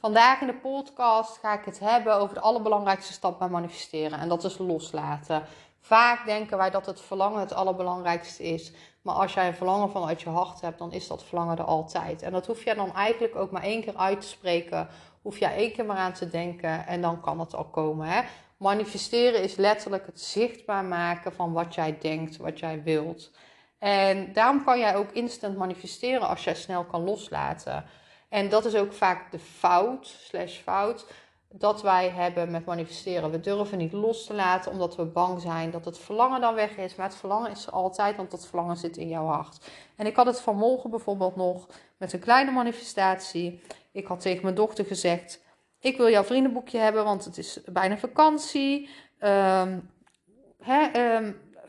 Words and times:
Vandaag 0.00 0.40
in 0.40 0.46
de 0.46 0.54
podcast 0.54 1.38
ga 1.38 1.58
ik 1.58 1.64
het 1.64 1.78
hebben 1.78 2.14
over 2.14 2.34
de 2.34 2.40
allerbelangrijkste 2.40 3.12
stap 3.12 3.38
bij 3.38 3.48
manifesteren. 3.48 4.18
En 4.18 4.28
dat 4.28 4.44
is 4.44 4.58
loslaten. 4.58 5.42
Vaak 5.80 6.26
denken 6.26 6.56
wij 6.56 6.70
dat 6.70 6.86
het 6.86 7.00
verlangen 7.00 7.40
het 7.40 7.52
allerbelangrijkste 7.52 8.42
is. 8.42 8.72
Maar 9.02 9.14
als 9.14 9.34
jij 9.34 9.46
een 9.46 9.54
verlangen 9.54 9.90
vanuit 9.90 10.22
je 10.22 10.28
hart 10.28 10.60
hebt, 10.60 10.78
dan 10.78 10.92
is 10.92 11.06
dat 11.06 11.24
verlangen 11.24 11.58
er 11.58 11.64
altijd. 11.64 12.22
En 12.22 12.32
dat 12.32 12.46
hoef 12.46 12.64
je 12.64 12.74
dan 12.74 12.94
eigenlijk 12.94 13.36
ook 13.36 13.50
maar 13.50 13.62
één 13.62 13.82
keer 13.82 13.96
uit 13.96 14.20
te 14.20 14.26
spreken. 14.26 14.88
Hoef 15.22 15.38
je 15.38 15.46
één 15.46 15.72
keer 15.72 15.84
maar 15.84 15.96
aan 15.96 16.12
te 16.12 16.28
denken 16.28 16.86
en 16.86 17.00
dan 17.00 17.20
kan 17.20 17.40
het 17.40 17.54
al 17.54 17.64
komen. 17.64 18.06
Hè? 18.06 18.20
Manifesteren 18.56 19.42
is 19.42 19.56
letterlijk 19.56 20.06
het 20.06 20.20
zichtbaar 20.20 20.84
maken 20.84 21.32
van 21.32 21.52
wat 21.52 21.74
jij 21.74 21.98
denkt, 21.98 22.36
wat 22.36 22.58
jij 22.58 22.82
wilt. 22.82 23.30
En 23.78 24.32
daarom 24.32 24.64
kan 24.64 24.78
jij 24.78 24.96
ook 24.96 25.10
instant 25.10 25.56
manifesteren 25.56 26.28
als 26.28 26.44
jij 26.44 26.54
snel 26.54 26.84
kan 26.84 27.04
loslaten. 27.04 27.84
En 28.30 28.48
dat 28.48 28.64
is 28.64 28.74
ook 28.74 28.92
vaak 28.92 29.32
de 29.32 29.38
fout, 29.38 30.06
slash 30.06 30.58
fout, 30.58 31.06
dat 31.48 31.82
wij 31.82 32.08
hebben 32.08 32.50
met 32.50 32.64
manifesteren. 32.64 33.30
We 33.30 33.40
durven 33.40 33.78
niet 33.78 33.92
los 33.92 34.26
te 34.26 34.34
laten 34.34 34.72
omdat 34.72 34.96
we 34.96 35.04
bang 35.04 35.40
zijn 35.40 35.70
dat 35.70 35.84
het 35.84 35.98
verlangen 35.98 36.40
dan 36.40 36.54
weg 36.54 36.76
is. 36.76 36.94
Maar 36.94 37.06
het 37.06 37.16
verlangen 37.16 37.50
is 37.50 37.70
altijd, 37.70 38.16
want 38.16 38.30
dat 38.30 38.46
verlangen 38.46 38.76
zit 38.76 38.96
in 38.96 39.08
jouw 39.08 39.26
hart. 39.26 39.70
En 39.96 40.06
ik 40.06 40.16
had 40.16 40.26
het 40.26 40.40
vanmorgen 40.40 40.90
bijvoorbeeld 40.90 41.36
nog 41.36 41.66
met 41.96 42.12
een 42.12 42.20
kleine 42.20 42.50
manifestatie. 42.50 43.62
Ik 43.92 44.06
had 44.06 44.20
tegen 44.20 44.42
mijn 44.42 44.54
dochter 44.54 44.84
gezegd: 44.84 45.44
Ik 45.80 45.96
wil 45.96 46.10
jouw 46.10 46.24
vriendenboekje 46.24 46.78
hebben, 46.78 47.04
want 47.04 47.24
het 47.24 47.38
is 47.38 47.60
bijna 47.64 47.98
vakantie. 47.98 48.88
Um, 49.20 49.90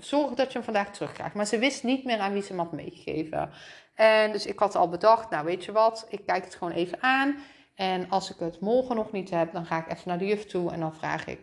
zorg 0.06 0.34
dat 0.34 0.48
je 0.48 0.54
hem 0.54 0.64
vandaag 0.64 0.94
terugkrijgt. 0.94 1.36
Maar 1.36 1.46
ze 1.46 1.58
wist 1.58 1.84
niet 1.84 2.06
meer 2.06 2.20
aan 2.20 2.34
wie 2.34 2.42
ze 2.42 2.48
hem 2.48 2.58
had 2.58 2.72
meegegeven. 2.72 3.52
En 3.96 4.32
dus 4.32 4.46
ik 4.46 4.60
had 4.60 4.76
al 4.76 4.90
bedacht, 4.90 5.30
nou 5.30 5.46
weet 5.46 5.66
je 5.66 5.72
wat, 5.72 6.06
ik 6.10 6.26
kijk 6.26 6.44
het 6.44 6.56
gewoon 6.56 6.74
even 6.74 7.02
aan. 7.02 7.38
En 7.76 8.10
als 8.10 8.32
ik 8.32 8.40
het 8.40 8.60
morgen 8.60 8.96
nog 8.96 9.12
niet 9.12 9.30
heb, 9.30 9.54
dan 9.54 9.66
ga 9.66 9.78
ik 9.78 9.92
even 9.92 10.08
naar 10.08 10.18
de 10.18 10.26
juf 10.26 10.46
toe 10.46 10.72
en 10.72 10.80
dan 10.80 10.96
vraag 10.96 11.28
ik 11.28 11.40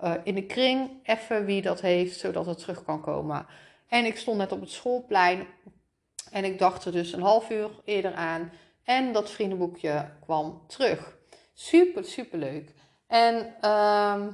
uh, 0.00 0.14
in 0.22 0.34
de 0.34 0.46
kring 0.46 0.90
even 1.02 1.44
wie 1.44 1.62
dat 1.62 1.80
heeft, 1.80 2.18
zodat 2.18 2.46
het 2.46 2.58
terug 2.58 2.84
kan 2.84 3.00
komen. 3.00 3.46
En 3.88 4.04
ik 4.04 4.16
stond 4.16 4.38
net 4.38 4.52
op 4.52 4.60
het 4.60 4.70
schoolplein 4.70 5.46
en 6.30 6.44
ik 6.44 6.58
dacht 6.58 6.84
er 6.84 6.92
dus 6.92 7.12
een 7.12 7.22
half 7.22 7.50
uur 7.50 7.70
eerder 7.84 8.14
aan. 8.14 8.52
En 8.84 9.12
dat 9.12 9.30
vriendenboekje 9.30 10.10
kwam 10.20 10.62
terug. 10.66 11.16
Super, 11.54 12.04
super 12.04 12.38
leuk. 12.38 12.74
En 13.06 13.54
uh, 13.64 14.26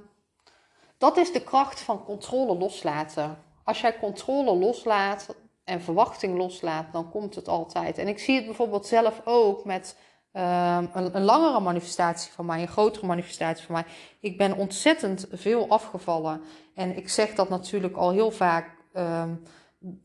dat 0.99 1.17
is 1.17 1.33
de 1.33 1.43
kracht 1.45 1.81
van 1.81 2.05
controle 2.05 2.59
loslaten. 2.59 3.39
Als 3.69 3.81
jij 3.81 3.99
controle 3.99 4.55
loslaat, 4.55 5.37
en 5.65 5.81
verwachting 5.81 6.39
loslaat, 6.39 6.93
dan 6.93 7.11
komt 7.11 7.35
het 7.35 7.49
altijd. 7.49 7.99
En 7.99 8.09
ik 8.09 8.19
zie 8.19 8.37
het 8.37 8.45
bijvoorbeeld 8.45 8.87
zelf 8.87 9.21
ook 9.25 9.65
met 9.65 9.97
uh, 10.33 10.79
een, 10.93 11.17
een, 11.17 11.25
langere 11.25 11.61
manifestatie 11.61 12.33
van 12.33 12.47
mij, 12.47 12.63
een 12.63 12.69
grotere 12.69 13.07
manifestatie 13.07 13.67
van 13.67 13.75
mij. 13.75 13.85
Ik 14.21 14.39
ben 14.39 14.57
ontzettend 14.57 15.27
veel 15.33 15.69
afgevallen. 15.69 16.43
En 16.75 16.97
ik 16.97 17.09
zeg 17.09 17.35
dat 17.35 17.49
natuurlijk 17.49 17.97
al 17.97 18.11
heel 18.11 18.31
vaak, 18.31 18.77
um, 18.95 19.43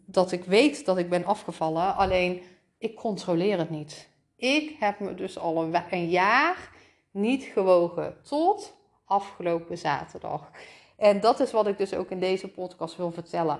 dat 0.05 0.31
ik 0.31 0.43
weet 0.43 0.85
dat 0.85 0.97
ik 0.97 1.09
ben 1.09 1.25
afgevallen. 1.25 1.95
Alleen, 1.95 2.41
ik 2.77 2.95
controleer 2.95 3.57
het 3.57 3.69
niet. 3.69 4.09
Ik 4.35 4.75
heb 4.79 4.99
me 4.99 5.15
dus 5.15 5.39
al 5.39 5.75
een 5.89 6.09
jaar 6.09 6.69
niet 7.11 7.43
gewogen 7.43 8.17
tot 8.23 8.75
afgelopen 9.05 9.77
zaterdag. 9.77 10.51
En 10.97 11.19
dat 11.19 11.39
is 11.39 11.51
wat 11.51 11.67
ik 11.67 11.77
dus 11.77 11.93
ook 11.93 12.09
in 12.09 12.19
deze 12.19 12.47
podcast 12.47 12.97
wil 12.97 13.11
vertellen. 13.11 13.59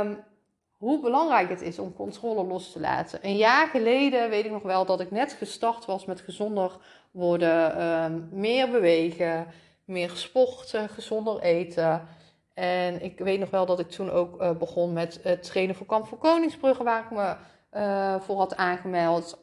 Um, 0.00 0.24
hoe 0.82 1.00
belangrijk 1.00 1.48
het 1.48 1.60
is 1.60 1.78
om 1.78 1.94
controle 1.94 2.44
los 2.44 2.72
te 2.72 2.80
laten. 2.80 3.18
Een 3.22 3.36
jaar 3.36 3.66
geleden 3.66 4.30
weet 4.30 4.44
ik 4.44 4.50
nog 4.50 4.62
wel 4.62 4.84
dat 4.84 5.00
ik 5.00 5.10
net 5.10 5.32
gestart 5.32 5.84
was 5.84 6.04
met 6.04 6.20
gezonder 6.20 6.72
worden, 7.10 7.76
ehm, 7.76 8.20
meer 8.30 8.70
bewegen, 8.70 9.46
meer 9.84 10.10
sporten, 10.10 10.88
gezonder 10.88 11.40
eten. 11.40 12.08
En 12.54 13.02
ik 13.02 13.18
weet 13.18 13.38
nog 13.38 13.50
wel 13.50 13.66
dat 13.66 13.78
ik 13.78 13.90
toen 13.90 14.10
ook 14.10 14.42
uh, 14.42 14.50
begon 14.50 14.92
met 14.92 15.20
het 15.22 15.42
trainen 15.42 15.74
voor 15.74 15.86
Kamp 15.86 16.06
voor 16.06 16.18
Koningsbrugge, 16.18 16.84
waar 16.84 17.04
ik 17.04 17.10
me 17.10 17.34
uh, 17.72 18.20
voor 18.20 18.36
had 18.36 18.56
aangemeld. 18.56 19.41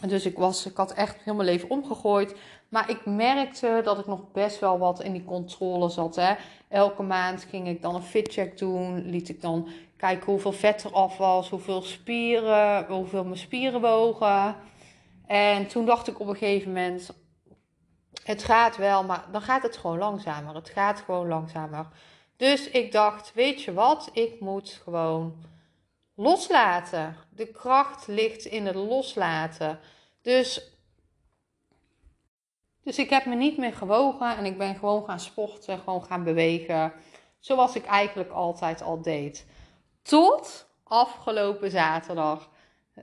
Dus 0.00 0.26
ik, 0.26 0.38
was, 0.38 0.66
ik 0.66 0.76
had 0.76 0.92
echt 0.92 1.16
heel 1.22 1.34
mijn 1.34 1.48
leven 1.48 1.70
omgegooid. 1.70 2.34
Maar 2.68 2.90
ik 2.90 3.06
merkte 3.06 3.80
dat 3.84 3.98
ik 3.98 4.06
nog 4.06 4.32
best 4.32 4.60
wel 4.60 4.78
wat 4.78 5.02
in 5.02 5.12
die 5.12 5.24
controle 5.24 5.88
zat. 5.88 6.16
Hè. 6.16 6.34
Elke 6.68 7.02
maand 7.02 7.46
ging 7.50 7.68
ik 7.68 7.82
dan 7.82 7.94
een 7.94 8.02
fitcheck 8.02 8.58
doen. 8.58 9.10
Liet 9.10 9.28
ik 9.28 9.40
dan 9.40 9.68
kijken 9.96 10.32
hoeveel 10.32 10.52
vet 10.52 10.84
er 10.84 10.92
af 10.92 11.16
was, 11.16 11.50
hoeveel 11.50 11.82
spieren, 11.82 12.86
hoeveel 12.86 13.24
mijn 13.24 13.36
spieren 13.36 13.80
wogen. 13.80 14.56
En 15.26 15.66
toen 15.66 15.86
dacht 15.86 16.08
ik 16.08 16.20
op 16.20 16.28
een 16.28 16.36
gegeven 16.36 16.72
moment, 16.72 17.10
het 18.24 18.44
gaat 18.44 18.76
wel, 18.76 19.04
maar 19.04 19.24
dan 19.32 19.40
gaat 19.40 19.62
het 19.62 19.76
gewoon 19.76 19.98
langzamer. 19.98 20.54
Het 20.54 20.68
gaat 20.68 21.00
gewoon 21.00 21.28
langzamer. 21.28 21.86
Dus 22.36 22.70
ik 22.70 22.92
dacht, 22.92 23.32
weet 23.34 23.62
je 23.62 23.72
wat, 23.72 24.10
ik 24.12 24.40
moet 24.40 24.80
gewoon 24.84 25.34
loslaten. 26.16 27.16
De 27.30 27.46
kracht 27.46 28.06
ligt 28.06 28.44
in 28.44 28.66
het 28.66 28.74
loslaten. 28.74 29.80
Dus, 30.22 30.70
dus 32.82 32.98
ik 32.98 33.10
heb 33.10 33.24
me 33.24 33.34
niet 33.34 33.56
meer 33.56 33.72
gewogen 33.72 34.36
en 34.36 34.44
ik 34.44 34.58
ben 34.58 34.74
gewoon 34.74 35.04
gaan 35.04 35.20
sporten, 35.20 35.78
gewoon 35.78 36.04
gaan 36.04 36.24
bewegen. 36.24 36.92
Zoals 37.38 37.76
ik 37.76 37.84
eigenlijk 37.84 38.30
altijd 38.30 38.82
al 38.82 39.02
deed. 39.02 39.46
Tot 40.02 40.66
afgelopen 40.84 41.70
zaterdag. 41.70 42.50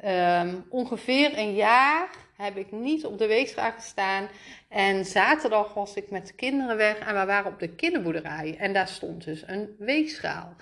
Um, 0.05 0.65
ongeveer 0.69 1.37
een 1.37 1.53
jaar 1.53 2.09
heb 2.35 2.57
ik 2.57 2.71
niet 2.71 3.05
op 3.05 3.17
de 3.17 3.27
weegschaal 3.27 3.71
gestaan. 3.71 4.29
En 4.69 5.05
zaterdag 5.05 5.73
was 5.73 5.93
ik 5.93 6.09
met 6.09 6.27
de 6.27 6.33
kinderen 6.33 6.77
weg 6.77 6.99
en 6.99 7.19
we 7.19 7.25
waren 7.25 7.51
op 7.51 7.59
de 7.59 7.69
kinderboerderij. 7.69 8.57
En 8.57 8.73
daar 8.73 8.87
stond 8.87 9.23
dus 9.23 9.47
een 9.47 9.75
weegschaal. 9.79 10.55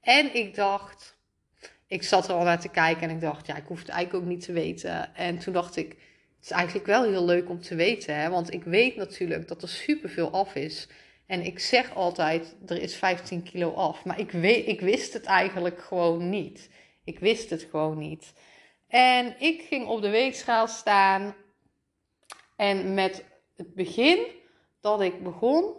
En 0.00 0.34
ik 0.34 0.54
dacht, 0.54 1.15
ik 1.86 2.02
zat 2.02 2.28
er 2.28 2.34
al 2.34 2.44
naar 2.44 2.60
te 2.60 2.68
kijken 2.68 3.02
en 3.02 3.14
ik 3.14 3.20
dacht, 3.20 3.46
ja, 3.46 3.56
ik 3.56 3.66
hoef 3.66 3.78
het 3.78 3.88
eigenlijk 3.88 4.24
ook 4.24 4.30
niet 4.30 4.44
te 4.44 4.52
weten. 4.52 5.14
En 5.14 5.38
toen 5.38 5.52
dacht 5.52 5.76
ik, 5.76 5.88
het 6.36 6.44
is 6.44 6.50
eigenlijk 6.50 6.86
wel 6.86 7.04
heel 7.04 7.24
leuk 7.24 7.48
om 7.48 7.60
te 7.60 7.74
weten, 7.74 8.16
hè? 8.16 8.30
want 8.30 8.52
ik 8.52 8.64
weet 8.64 8.96
natuurlijk 8.96 9.48
dat 9.48 9.62
er 9.62 9.68
superveel 9.68 10.30
af 10.30 10.54
is. 10.54 10.88
En 11.26 11.44
ik 11.44 11.58
zeg 11.58 11.94
altijd, 11.94 12.56
er 12.66 12.82
is 12.82 12.96
15 12.96 13.42
kilo 13.42 13.72
af. 13.72 14.04
Maar 14.04 14.18
ik, 14.18 14.30
weet, 14.30 14.66
ik 14.66 14.80
wist 14.80 15.12
het 15.12 15.24
eigenlijk 15.24 15.82
gewoon 15.82 16.30
niet. 16.30 16.70
Ik 17.04 17.18
wist 17.18 17.50
het 17.50 17.66
gewoon 17.70 17.98
niet. 17.98 18.32
En 18.88 19.34
ik 19.38 19.62
ging 19.62 19.86
op 19.86 20.02
de 20.02 20.10
weegschaal 20.10 20.68
staan. 20.68 21.34
En 22.56 22.94
met 22.94 23.24
het 23.56 23.74
begin 23.74 24.18
dat 24.80 25.00
ik 25.00 25.22
begon, 25.22 25.74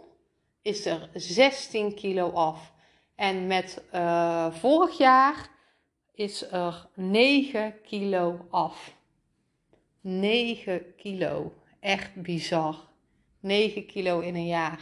is 0.62 0.86
er 0.86 1.08
16 1.12 1.94
kilo 1.94 2.30
af. 2.30 2.72
En 3.14 3.46
met 3.46 3.82
uh, 3.94 4.52
vorig 4.52 4.98
jaar 4.98 5.48
is 6.18 6.50
er 6.50 6.86
9 6.94 7.74
kilo 7.82 8.46
af. 8.50 8.94
9 10.00 10.94
kilo. 10.96 11.52
Echt 11.80 12.14
bizar. 12.14 12.76
9 13.40 13.86
kilo 13.86 14.20
in 14.20 14.34
een 14.34 14.46
jaar. 14.46 14.78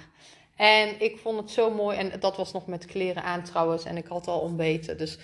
En 0.57 1.01
ik 1.01 1.19
vond 1.19 1.39
het 1.39 1.51
zo 1.51 1.71
mooi. 1.71 1.99
En 1.99 2.21
dat 2.21 2.37
was 2.37 2.53
nog 2.53 2.67
met 2.67 2.85
kleren 2.85 3.23
aan 3.23 3.43
trouwens. 3.43 3.85
En 3.85 3.97
ik 3.97 4.07
had 4.07 4.27
al 4.27 4.41
ontbeten. 4.41 4.99
Dus 4.99 5.19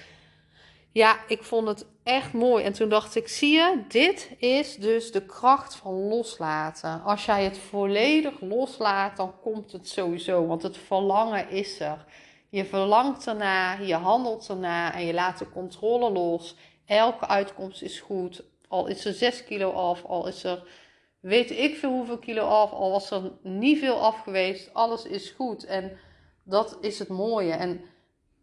ja, 0.90 1.20
ik 1.28 1.42
vond 1.42 1.68
het 1.68 1.86
echt 2.02 2.32
mooi. 2.32 2.64
En 2.64 2.72
toen 2.72 2.88
dacht 2.88 3.16
ik, 3.16 3.28
zie 3.28 3.52
je, 3.52 3.82
dit 3.88 4.30
is 4.38 4.76
dus 4.76 5.12
de 5.12 5.26
kracht 5.26 5.74
van 5.74 5.92
loslaten. 5.92 7.02
Als 7.02 7.24
jij 7.24 7.44
het 7.44 7.58
volledig 7.58 8.40
loslaat, 8.40 9.16
dan 9.16 9.34
komt 9.40 9.72
het 9.72 9.88
sowieso. 9.88 10.46
Want 10.46 10.62
het 10.62 10.76
verlangen 10.76 11.50
is 11.50 11.80
er. 11.80 12.04
Je 12.52 12.64
verlangt 12.64 13.26
erna, 13.26 13.78
je 13.78 13.94
handelt 13.94 14.48
erna 14.48 14.94
en 14.94 15.04
je 15.04 15.14
laat 15.14 15.38
de 15.38 15.50
controle 15.50 16.10
los. 16.10 16.56
Elke 16.86 17.26
uitkomst 17.26 17.82
is 17.82 18.00
goed. 18.00 18.42
Al 18.68 18.86
is 18.86 19.04
er 19.04 19.12
6 19.12 19.44
kilo 19.44 19.70
af, 19.70 20.04
al 20.04 20.26
is 20.26 20.44
er 20.44 20.62
weet 21.20 21.50
ik 21.50 21.76
veel 21.76 21.90
hoeveel 21.90 22.18
kilo 22.18 22.42
af, 22.42 22.72
al 22.72 22.90
was 22.90 23.10
er 23.10 23.32
niet 23.42 23.78
veel 23.78 24.00
af 24.00 24.20
geweest, 24.20 24.74
alles 24.74 25.04
is 25.04 25.30
goed. 25.30 25.64
En 25.64 25.98
dat 26.44 26.78
is 26.80 26.98
het 26.98 27.08
mooie. 27.08 27.52
En 27.52 27.84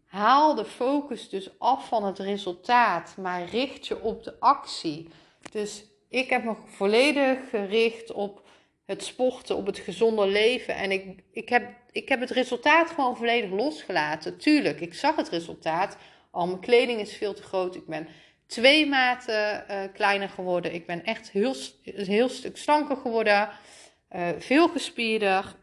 haal 0.06 0.54
de 0.54 0.64
focus 0.64 1.28
dus 1.28 1.58
af 1.58 1.88
van 1.88 2.04
het 2.04 2.18
resultaat, 2.18 3.14
maar 3.16 3.44
richt 3.44 3.86
je 3.86 4.02
op 4.02 4.24
de 4.24 4.40
actie. 4.40 5.08
Dus 5.50 5.84
ik 6.08 6.30
heb 6.30 6.44
me 6.44 6.54
volledig 6.64 7.50
gericht 7.50 8.12
op 8.12 8.42
het 8.90 9.04
sporten, 9.04 9.56
op 9.56 9.66
het 9.66 9.78
gezonde 9.78 10.26
leven. 10.26 10.74
En 10.74 10.90
ik, 10.90 11.22
ik, 11.32 11.48
heb, 11.48 11.70
ik 11.90 12.08
heb 12.08 12.20
het 12.20 12.30
resultaat 12.30 12.90
gewoon 12.90 13.16
volledig 13.16 13.50
losgelaten. 13.50 14.38
Tuurlijk, 14.38 14.80
ik 14.80 14.94
zag 14.94 15.16
het 15.16 15.28
resultaat. 15.28 15.96
Al 16.30 16.46
mijn 16.46 16.60
kleding 16.60 17.00
is 17.00 17.16
veel 17.16 17.34
te 17.34 17.42
groot. 17.42 17.74
Ik 17.74 17.86
ben 17.86 18.08
twee 18.46 18.86
maten 18.86 19.64
uh, 19.70 19.82
kleiner 19.92 20.28
geworden. 20.28 20.74
Ik 20.74 20.86
ben 20.86 21.04
echt 21.04 21.30
heel, 21.30 21.54
heel 21.82 22.28
stuk 22.28 22.56
slanker 22.56 22.96
geworden. 22.96 23.48
Uh, 24.16 24.28
veel 24.38 24.68
gespierder. 24.68 25.54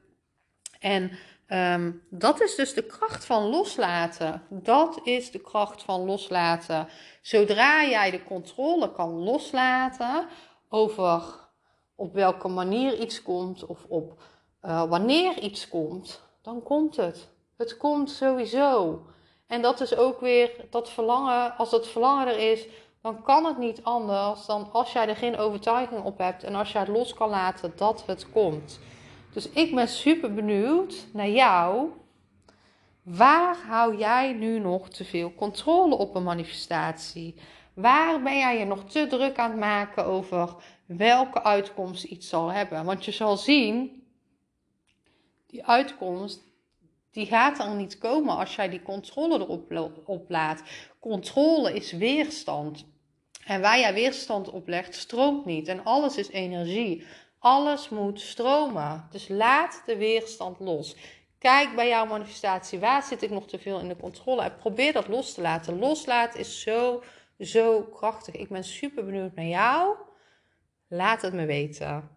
En 0.79 1.11
um, 1.47 2.03
dat 2.09 2.41
is 2.41 2.55
dus 2.55 2.73
de 2.73 2.85
kracht 2.85 3.25
van 3.25 3.43
loslaten. 3.43 4.43
Dat 4.49 4.99
is 5.03 5.31
de 5.31 5.41
kracht 5.41 5.83
van 5.83 6.05
loslaten. 6.05 6.87
Zodra 7.21 7.85
jij 7.85 8.11
de 8.11 8.23
controle 8.23 8.91
kan 8.91 9.09
loslaten 9.09 10.27
over 10.69 11.46
op 11.97 12.13
welke 12.13 12.47
manier 12.47 12.99
iets 12.99 13.21
komt 13.21 13.65
of 13.65 13.85
op 13.87 14.21
uh, 14.65 14.83
wanneer 14.83 15.39
iets 15.39 15.69
komt, 15.69 16.21
dan 16.41 16.63
komt 16.63 16.95
het. 16.95 17.29
Het 17.57 17.77
komt 17.77 18.11
sowieso. 18.11 19.01
En 19.47 19.61
dat 19.61 19.81
is 19.81 19.95
ook 19.95 20.19
weer 20.19 20.51
dat 20.69 20.89
verlangen, 20.89 21.57
als 21.57 21.69
dat 21.69 21.87
verlangen 21.87 22.27
er 22.27 22.51
is, 22.51 22.67
dan 23.01 23.23
kan 23.23 23.45
het 23.45 23.57
niet 23.57 23.83
anders 23.83 24.45
dan 24.45 24.69
als 24.71 24.91
jij 24.91 25.07
er 25.07 25.15
geen 25.15 25.37
overtuiging 25.37 26.03
op 26.03 26.17
hebt 26.17 26.43
en 26.43 26.55
als 26.55 26.71
jij 26.71 26.81
het 26.81 26.89
los 26.89 27.13
kan 27.13 27.29
laten 27.29 27.73
dat 27.75 28.03
het 28.05 28.31
komt. 28.31 28.79
Dus 29.33 29.49
ik 29.49 29.75
ben 29.75 29.87
super 29.87 30.33
benieuwd 30.33 31.07
naar 31.13 31.29
jou. 31.29 31.89
Waar 33.01 33.57
hou 33.67 33.97
jij 33.97 34.33
nu 34.33 34.59
nog 34.59 34.89
te 34.89 35.05
veel 35.05 35.33
controle 35.35 35.95
op 35.95 36.15
een 36.15 36.23
manifestatie? 36.23 37.35
Waar 37.77 38.21
ben 38.21 38.37
jij 38.37 38.57
je 38.57 38.65
nog 38.65 38.83
te 38.83 39.07
druk 39.07 39.37
aan 39.37 39.49
het 39.49 39.59
maken 39.59 40.05
over 40.05 40.55
welke 40.85 41.43
uitkomst 41.43 42.03
iets 42.03 42.29
zal 42.29 42.51
hebben? 42.51 42.85
Want 42.85 43.05
je 43.05 43.11
zal 43.11 43.37
zien, 43.37 44.03
die 45.47 45.65
uitkomst, 45.65 46.41
die 47.11 47.25
gaat 47.25 47.59
er 47.59 47.75
niet 47.75 47.97
komen 47.97 48.37
als 48.37 48.55
jij 48.55 48.69
die 48.69 48.81
controle 48.81 49.39
erop 49.39 49.71
op 50.05 50.29
laat. 50.29 50.63
Controle 50.99 51.73
is 51.73 51.91
weerstand. 51.91 52.85
En 53.45 53.61
waar 53.61 53.79
jij 53.79 53.93
weerstand 53.93 54.49
op 54.49 54.67
legt, 54.67 54.95
stroomt 54.95 55.45
niet. 55.45 55.67
En 55.67 55.83
alles 55.83 56.17
is 56.17 56.29
energie. 56.29 57.05
Alles 57.39 57.89
moet 57.89 58.21
stromen. 58.21 59.07
Dus 59.11 59.27
laat 59.27 59.83
de 59.85 59.97
weerstand 59.97 60.59
los. 60.59 60.95
Kijk 61.39 61.75
bij 61.75 61.87
jouw 61.87 62.05
manifestatie, 62.05 62.79
waar 62.79 63.03
zit 63.03 63.21
ik 63.21 63.29
nog 63.29 63.47
te 63.47 63.59
veel 63.59 63.79
in 63.79 63.87
de 63.87 63.97
controle? 63.97 64.41
En 64.41 64.55
probeer 64.55 64.93
dat 64.93 65.07
los 65.07 65.33
te 65.33 65.41
laten. 65.41 65.79
Loslaten 65.79 66.39
is 66.39 66.61
zo, 66.61 67.03
zo 67.39 67.81
krachtig. 67.83 68.35
Ik 68.35 68.49
ben 68.49 68.63
super 68.63 69.05
benieuwd 69.05 69.35
naar 69.35 69.45
jou. 69.45 69.95
Laat 70.87 71.21
het 71.21 71.33
me 71.33 71.45
weten. 71.45 72.09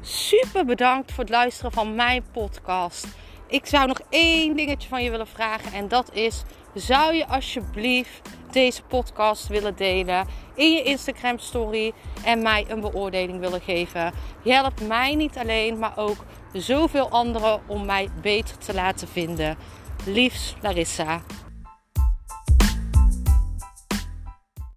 Super 0.00 0.64
bedankt 0.64 1.12
voor 1.12 1.24
het 1.24 1.32
luisteren 1.32 1.72
van 1.72 1.94
mijn 1.94 2.24
podcast. 2.32 3.06
Ik 3.46 3.66
zou 3.66 3.86
nog 3.86 4.00
één 4.08 4.56
dingetje 4.56 4.88
van 4.88 5.02
je 5.02 5.10
willen 5.10 5.26
vragen 5.26 5.72
en 5.72 5.88
dat 5.88 6.14
is: 6.14 6.42
zou 6.74 7.14
je 7.14 7.26
alsjeblieft 7.26 8.28
deze 8.50 8.82
podcast 8.82 9.46
willen 9.46 9.76
delen 9.76 10.26
in 10.54 10.72
je 10.72 10.82
Instagram 10.82 11.38
story 11.38 11.92
en 12.24 12.42
mij 12.42 12.64
een 12.68 12.80
beoordeling 12.80 13.40
willen 13.40 13.60
geven? 13.60 14.12
Je 14.42 14.52
helpt 14.52 14.86
mij 14.86 15.14
niet 15.14 15.36
alleen, 15.36 15.78
maar 15.78 15.98
ook 15.98 16.24
zoveel 16.54 17.10
anderen 17.10 17.60
om 17.66 17.84
mij 17.86 18.08
beter 18.20 18.58
te 18.58 18.74
laten 18.74 19.08
vinden. 19.08 19.56
Liefs 20.04 20.54
Larissa. 20.60 21.22